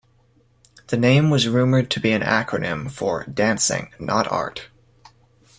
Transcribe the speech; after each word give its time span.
The 0.87 0.97
name 0.97 1.29
was 1.29 1.47
rumored 1.47 1.91
to 1.91 1.99
be 1.99 2.11
an 2.11 2.23
acronym 2.23 2.89
for 2.89 3.23
"dancing, 3.25 3.93
not 3.99 4.27
art". 4.31 4.67